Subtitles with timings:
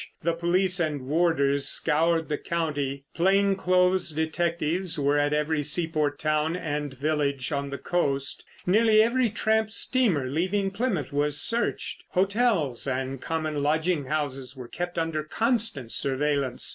[0.23, 3.03] The police and warders scoured the county.
[3.13, 8.43] Plain clothes detectives were at every seaport town and village on the coast.
[8.65, 12.03] Nearly every tramp steamer leaving Plymouth was searched.
[12.13, 16.67] Hotels and common lodging houses were kept under constant surveillance.